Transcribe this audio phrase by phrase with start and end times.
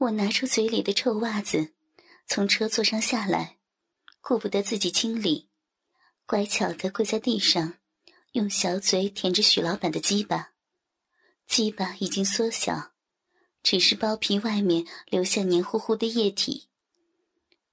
[0.00, 1.74] 我拿出嘴里的臭袜子，
[2.26, 3.58] 从车座上下来，
[4.22, 5.50] 顾不得自己清理，
[6.24, 7.74] 乖巧的跪在地上，
[8.32, 10.52] 用小嘴舔着许老板的鸡巴。
[11.46, 12.92] 鸡巴已经缩小，
[13.62, 16.70] 只是包皮外面留下黏糊糊的液体。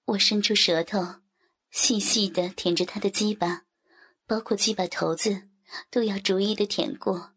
[0.03, 1.21] 我伸出舌头，
[1.71, 3.63] 细细的舔着他的鸡巴，
[4.25, 5.47] 包括鸡巴头子，
[5.89, 7.31] 都要逐一的舔过。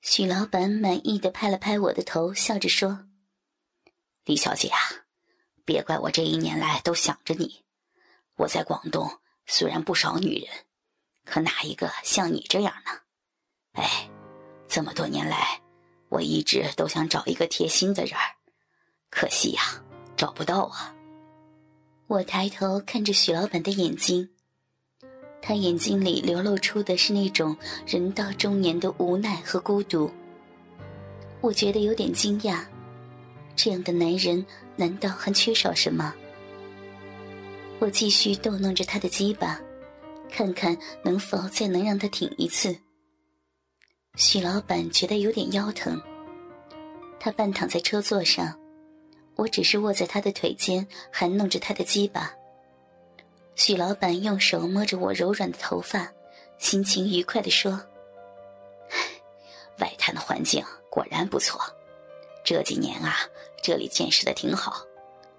[0.00, 3.06] 许老板满意的拍了拍我的头，笑着说。
[4.28, 4.78] 李小姐啊，
[5.64, 7.64] 别怪我这一年来都想着你。
[8.36, 9.10] 我在广东
[9.46, 10.50] 虽然不少女人，
[11.24, 12.90] 可哪一个像你这样呢？
[13.72, 14.06] 哎，
[14.68, 15.62] 这么多年来，
[16.10, 18.36] 我一直都想找一个贴心的人儿，
[19.08, 19.62] 可惜呀，
[20.14, 20.94] 找不到啊。
[22.06, 24.28] 我抬头看着许老板的眼睛，
[25.40, 27.56] 他眼睛里流露出的是那种
[27.86, 30.12] 人到中年的无奈和孤独。
[31.40, 32.62] 我觉得有点惊讶。
[33.58, 36.14] 这样的男人难道还缺少什么？
[37.80, 39.60] 我继续逗弄着他的鸡巴，
[40.30, 42.78] 看看能否再能让他挺一次。
[44.14, 46.00] 许老板觉得有点腰疼，
[47.18, 48.56] 他半躺在车座上，
[49.34, 52.32] 我只是卧在他的腿间，还弄着他的鸡巴。
[53.56, 56.08] 许老板用手摸着我柔软的头发，
[56.58, 57.72] 心情愉快地说
[59.82, 61.60] ：“外滩的环境果然不错。”
[62.44, 63.16] 这几年啊，
[63.62, 64.84] 这里建设的挺好，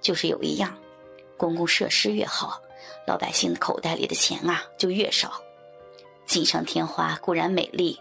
[0.01, 0.77] 就是有一样，
[1.37, 2.61] 公共设施越好，
[3.07, 5.41] 老百姓口袋里的钱啊就越少。
[6.25, 7.99] 锦上添花固然美丽，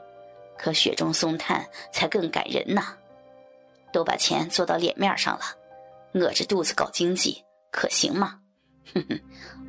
[0.58, 2.94] 可雪中送炭才更感人呐。
[3.90, 5.44] 都把钱做到脸面上了，
[6.12, 8.38] 饿着肚子搞经济，可行吗？
[8.94, 9.18] 哼哼，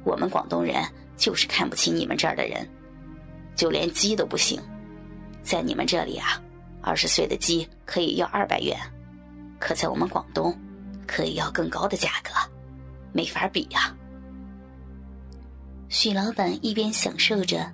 [0.04, 0.84] 我们广东人
[1.16, 2.70] 就是看不起你们这儿的人，
[3.56, 4.62] 就连鸡都不行，
[5.42, 6.42] 在你们这里啊，
[6.82, 8.78] 二十岁的鸡可以要二百元。
[9.60, 10.58] 可在我们广东，
[11.06, 12.32] 可以要更高的价格，
[13.12, 13.96] 没法比呀。
[15.90, 17.70] 许老板一边享受着，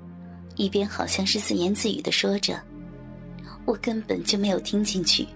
[0.56, 2.60] 一边好像是自言自语的说着，
[3.66, 5.28] 我根本就没有听进去。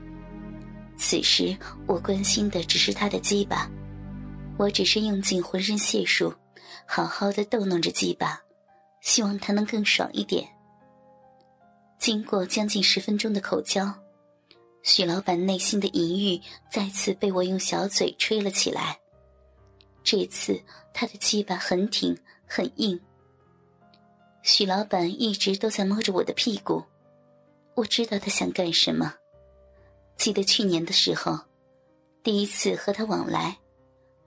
[0.97, 1.55] 此时
[1.85, 3.69] 我关心的只是他的鸡巴，
[4.57, 6.33] 我只是用尽浑身解数，
[6.85, 8.41] 好好的逗弄着鸡巴，
[9.01, 10.47] 希望他能更爽一点。
[11.99, 13.93] 经过将近十分钟的口交。
[14.81, 16.41] 许老板内心的淫欲
[16.71, 18.97] 再次被我用小嘴吹了起来。
[20.03, 20.59] 这次
[20.93, 22.17] 他的鸡巴很挺
[22.47, 22.99] 很硬。
[24.41, 26.83] 许老板一直都在摸着我的屁股，
[27.75, 29.13] 我知道他想干什么。
[30.17, 31.37] 记得去年的时候，
[32.23, 33.59] 第一次和他往来，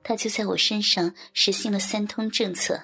[0.03, 2.79] 他就在我身上实行了三通政策：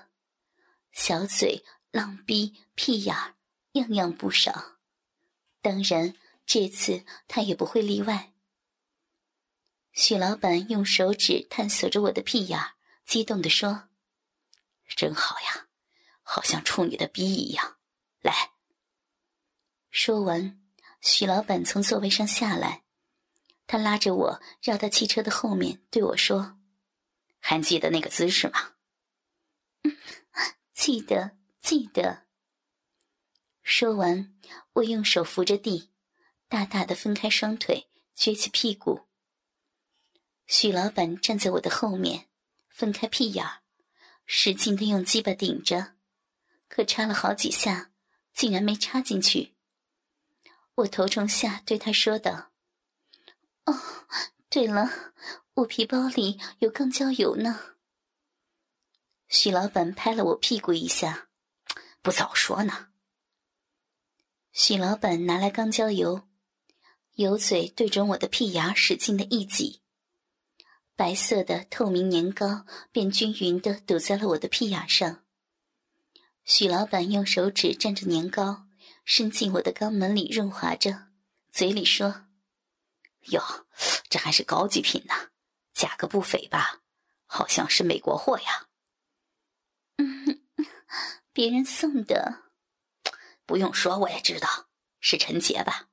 [0.93, 1.63] 小嘴、
[1.93, 3.35] 浪逼、屁眼儿，
[3.73, 4.79] 样样不少。
[5.61, 6.15] 当然。
[6.49, 8.33] 这次他也不会例外。
[9.93, 12.59] 许老板用手指探索着我的屁眼，
[13.05, 13.91] 激动地说
[14.97, 15.69] ：“真好呀，
[16.23, 17.77] 好像处女的逼一样。”
[18.25, 18.53] 来。
[19.91, 20.59] 说完，
[21.03, 22.83] 许老板从座位上下来，
[23.67, 26.59] 他拉着我绕到汽车的后面，对我说
[27.41, 28.73] ：“还记得那个姿势吗
[30.73, 32.27] ？”“记得，记得。”
[33.63, 34.35] 说完，
[34.73, 35.91] 我用手扶着地。
[36.49, 39.03] 大大的分开双腿，撅起屁股。
[40.47, 42.27] 许老板站在我的后面，
[42.71, 43.61] 分开屁眼儿，
[44.25, 45.95] 使劲的用鸡巴顶着，
[46.69, 47.91] 可插了好几下，
[48.33, 49.55] 竟然没插进去。
[50.77, 52.51] 我头冲下对他说道
[53.67, 53.79] ：“哦，
[54.49, 55.13] 对了，
[55.53, 57.75] 我皮包里有钢胶油呢。”
[59.29, 61.29] 许老板拍了我屁股一下
[62.01, 62.89] ：“不早说呢。”
[64.53, 66.28] 许老板拿来钢胶油。
[67.19, 69.83] 油嘴对准我的屁眼，使劲的一挤，
[70.95, 75.25] 白色的透明年糕便均匀的堵在了我的屁眼上。
[76.45, 78.69] 许老板用手指蘸着年糕，
[79.05, 81.09] 伸进我的肛门里润滑着，
[81.51, 82.27] 嘴里说
[83.33, 83.43] ：“哟，
[84.09, 85.31] 这还是高级品呢，
[85.75, 86.83] 价格不菲吧？
[87.27, 88.69] 好像是美国货呀。
[89.99, 90.45] ”“嗯，
[91.35, 92.45] 别人送的。
[93.45, 94.69] ”“不用说，我也知道，
[95.01, 95.89] 是陈杰吧？”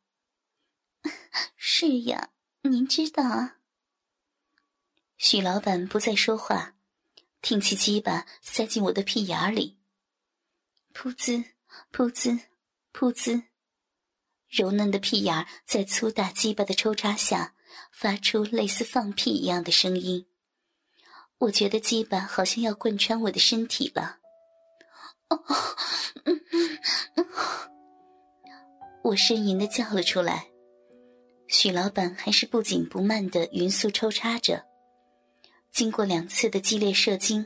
[1.55, 2.29] 是呀，
[2.61, 3.57] 您知道啊。
[5.17, 6.75] 许老板不再说话，
[7.41, 9.77] 挺起鸡巴塞进我的屁眼儿里，
[10.93, 11.43] 噗滋
[11.91, 12.39] 噗滋
[12.93, 13.43] 噗滋，
[14.49, 17.55] 柔嫩的屁眼在粗大鸡巴的抽插下
[17.91, 20.27] 发出类似放屁一样的声音。
[21.37, 24.19] 我觉得鸡巴好像要贯穿我的身体了。
[25.29, 25.43] 哦，
[29.03, 30.49] 我呻吟的叫了出来。
[31.57, 34.61] 许老板还是不紧不慢的匀速抽插着。
[35.71, 37.45] 经过两次的激烈射精，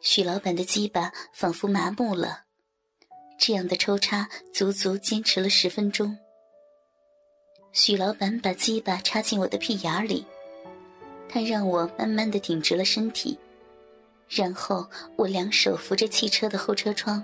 [0.00, 2.44] 许老板的鸡巴仿佛麻木了。
[3.40, 6.16] 这样的抽插足足坚持了十分钟。
[7.72, 10.24] 许老板把鸡巴插进我的屁眼里，
[11.28, 13.36] 他让我慢慢的挺直了身体，
[14.28, 17.20] 然后我两手扶着汽车的后车窗，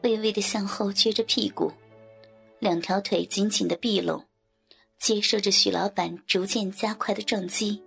[0.00, 1.70] 微微的向后撅着屁股，
[2.58, 4.24] 两条腿紧紧的闭拢，
[5.02, 7.82] 接受着许老板逐渐加快的撞击。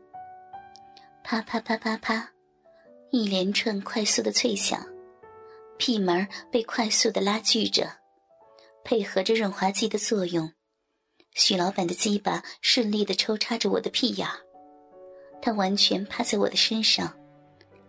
[1.23, 2.29] 啪啪啪啪啪，
[3.09, 4.85] 一连串快速的脆响。
[5.77, 7.89] 屁门被快速的拉锯着，
[8.83, 10.51] 配合着润滑剂的作用，
[11.35, 14.27] 许老板的鸡巴顺利的抽插着我的屁眼。
[15.41, 17.17] 他完全趴在我的身上，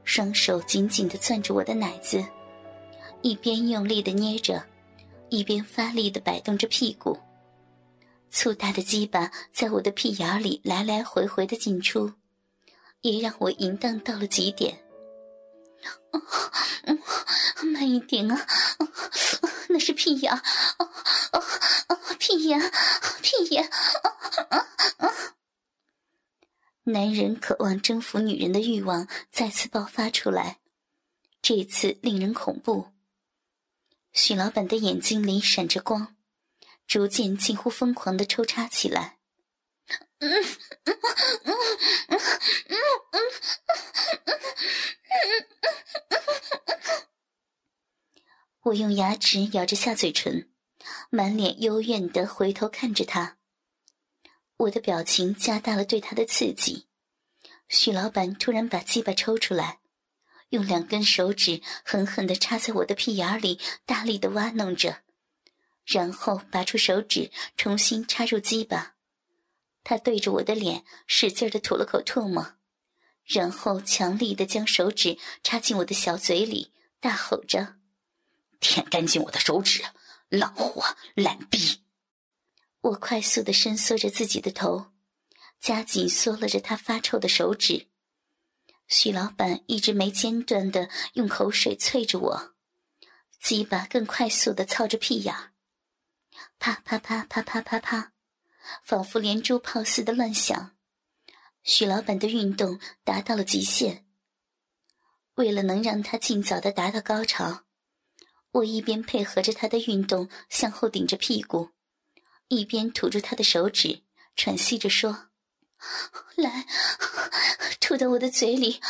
[0.04, 2.24] 双手紧紧的攥住我的奶子，
[3.22, 4.64] 一边用力的捏着，
[5.30, 7.18] 一边发力的摆动着屁股。
[8.30, 12.12] 粗大的鸡巴在我的屁眼里来来回回的进出，
[13.00, 14.82] 也让我淫荡到了极点。
[16.82, 16.98] 嗯，
[17.72, 18.46] 慢一点啊！
[19.68, 20.40] 那是屁眼，
[22.18, 22.60] 屁眼，
[23.22, 23.70] 屁眼！
[26.84, 30.60] 男人渴望征服女人的欲望再次爆发出来，
[31.42, 32.92] 这次令人恐怖。
[34.12, 36.15] 许老板的眼睛里闪着光，
[36.86, 39.18] 逐渐近乎疯狂的抽插起来。
[48.62, 50.50] 我用牙齿咬着下嘴唇，
[51.10, 53.38] 满脸幽怨的回头看着他。
[54.56, 56.88] 我的表情加大了对他的刺激。
[57.68, 59.80] 许老板突然把鸡巴抽出来，
[60.48, 65.02] 用两根手指狠狠的插在我的屁眼里，大力的挖弄着，
[65.86, 68.96] 然后拔出手指重新插入鸡巴。
[69.84, 72.54] 他对着我的脸使劲的吐了口唾沫，
[73.24, 77.76] 然后强力的将手指插进我的小嘴里，大吼着。
[78.58, 79.84] 舔干净我的手指，
[80.28, 81.82] 浪货懒逼！
[82.80, 84.86] 我快速的伸缩着自己的头，
[85.60, 87.86] 加紧缩了着他发臭的手指。
[88.88, 92.54] 许老板一直没间断的用口水啐着我，
[93.40, 95.34] 鸡巴更快速的操着屁眼，
[96.58, 98.12] 啪啪啪啪啪啪啪，
[98.82, 100.76] 仿佛连珠炮似的乱响。
[101.62, 104.06] 许老板的运动达到了极限，
[105.34, 107.64] 为了能让他尽早的达到高潮。
[108.52, 111.72] 我一边配合着他的运动向后顶着屁股，
[112.48, 114.04] 一边吐住他的手指，
[114.34, 115.28] 喘息着说
[116.36, 116.66] ：“来，
[117.80, 118.80] 吐到我的嘴里，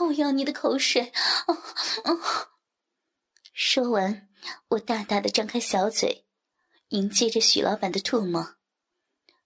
[0.00, 1.12] 我要你的口水。
[3.54, 4.28] ”说完，
[4.68, 6.23] 我大大的张开小嘴，
[6.94, 8.54] 迎接着许老板的唾沫。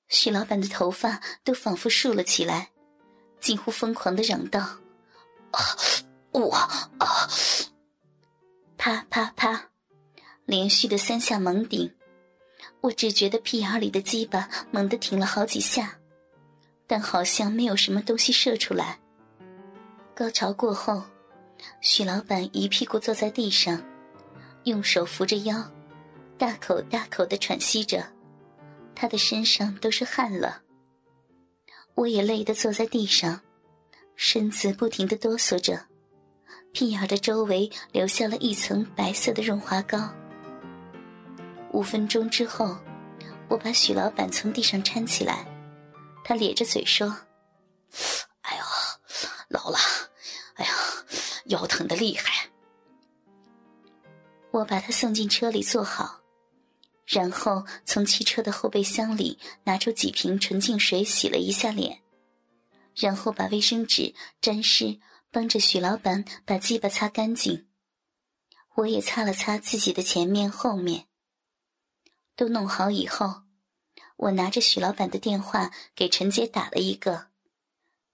[0.09, 2.71] 许老板的头发都仿佛竖了起来，
[3.41, 4.61] 近乎疯狂的嚷道
[5.53, 5.61] ：“啊，
[6.33, 6.91] 我啊！”
[8.77, 9.71] 啪啪啪，
[10.45, 11.91] 连续的三下猛顶，
[12.83, 15.99] 我只觉得屁眼里的鸡巴猛地挺了好几下，
[16.87, 19.00] 但好像没有什么东西射出来。
[20.15, 21.03] 高潮过后，
[21.81, 23.83] 许老板一屁股坐在地上，
[24.65, 25.65] 用手扶着腰，
[26.38, 28.06] 大口大口的喘息着，
[28.94, 30.62] 他的身上都是汗了。
[31.94, 33.40] 我也累得坐在地上，
[34.14, 35.85] 身子不停的哆嗦着。
[36.73, 40.09] 屁眼的周围留下了一层白色的润滑膏。
[41.73, 42.78] 五分钟之后，
[43.49, 45.45] 我把许老板从地上搀起来，
[46.23, 47.09] 他咧着嘴说
[48.42, 48.62] ：“哎呀，
[49.49, 49.78] 老了，
[50.54, 50.71] 哎呀，
[51.47, 52.49] 腰疼的厉害。”
[54.52, 56.21] 我把他送进车里坐好，
[57.09, 62.03] 然后从汽车的后备箱里拿出几瓶纯净水洗了一下脸，
[62.95, 65.00] 然后把卫生纸沾湿。
[65.31, 67.67] 帮着许老板把鸡巴擦干净，
[68.77, 71.07] 我也擦了擦自己的前面后面。
[72.35, 73.43] 都弄好以后，
[74.17, 77.27] 我拿着许老板的电话给陈杰打了一个，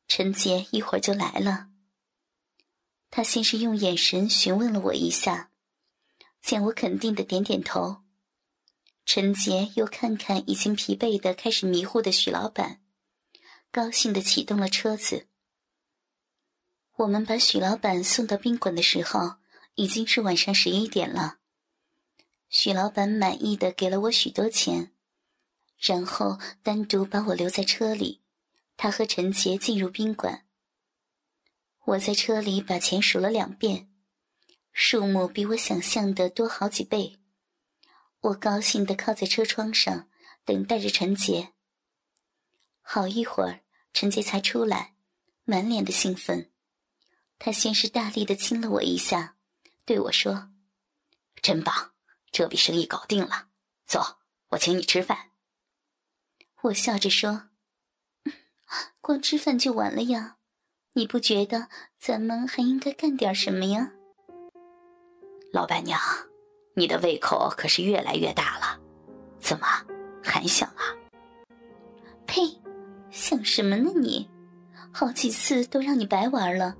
[0.09, 1.69] 陈杰一会儿就来了。
[3.13, 5.53] 他先是用眼神询问了我一下，
[6.43, 8.03] 见我肯定的点点头，
[9.07, 12.81] 陈杰又看看已经疲惫的开始迷糊的许老板，
[13.71, 15.27] 高兴的启动了车子。
[16.97, 19.37] 我们把许老板送到宾馆的时候，
[19.75, 21.39] 已经是晚上十一点了。
[22.49, 24.93] 许老板满意的给了我许多钱，
[25.79, 28.23] 然后单独把我留在车里，
[28.77, 30.47] 他和陈杰进入宾馆。
[31.85, 33.91] 我在车里把钱数了两遍，
[34.73, 37.19] 数目比我想象的多好几倍。
[38.25, 40.09] 我高兴的靠在车窗上，
[40.47, 41.53] 等待着陈杰。
[42.81, 43.61] 好一会儿，
[43.93, 44.95] 陈杰才出来，
[45.45, 46.51] 满脸的兴奋。
[47.39, 49.37] 他先是大力的亲了我一下，
[49.85, 50.51] 对我说
[51.43, 51.93] ：“真棒，
[52.33, 53.49] 这笔生意搞定了，
[53.85, 55.33] 走，我请你吃饭。”
[56.63, 57.51] 我笑着说
[59.03, 60.39] ：“光吃饭就完了呀？
[60.95, 63.93] 你不觉得咱们还应该干点什么呀？”
[65.53, 66.01] 老板娘，
[66.75, 68.79] 你的胃口可是越来越大了，
[69.39, 69.67] 怎么
[70.23, 70.83] 还想啊？
[72.27, 72.43] 呸！
[73.11, 74.29] 想什么呢你？
[74.93, 76.75] 好几次都让你白玩了，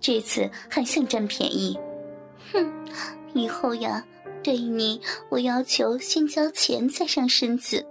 [0.00, 1.78] 这次还想占便宜？
[2.52, 2.84] 哼！
[3.34, 4.04] 以后呀，
[4.42, 7.86] 对你我要求先交钱再上身子。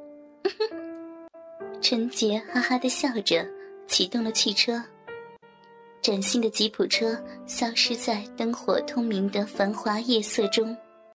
[1.80, 3.48] 陈杰哈哈的笑着，
[3.88, 4.84] 启动了汽车。
[6.02, 10.76] 崭新的吉普车消失在灯火通明的繁华夜色中。